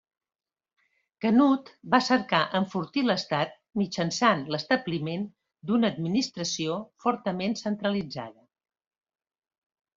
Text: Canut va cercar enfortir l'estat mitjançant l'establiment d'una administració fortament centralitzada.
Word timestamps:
Canut 1.25 1.67
va 1.95 1.99
cercar 2.05 2.39
enfortir 2.61 3.03
l'estat 3.09 3.53
mitjançant 3.83 4.43
l'establiment 4.55 5.29
d'una 5.69 5.93
administració 5.95 6.81
fortament 7.07 7.57
centralitzada. 7.65 8.39